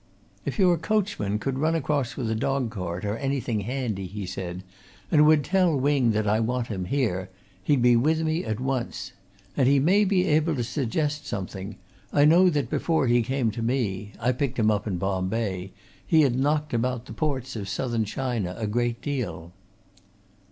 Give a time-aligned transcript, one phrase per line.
[0.45, 4.63] "If your coachman could run across with the dog cart, or anything handy," he said,
[5.11, 7.29] "and would tell Wing that I want him, here,
[7.63, 9.11] he'd be with me at once.
[9.55, 11.75] And he may be able to suggest something
[12.11, 15.71] I know that before he came to me I picked him up in Bombay
[16.03, 19.51] he had knocked about the ports of Southern China a great deal."